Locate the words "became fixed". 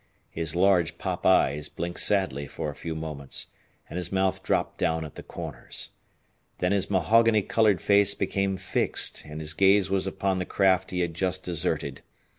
8.15-9.21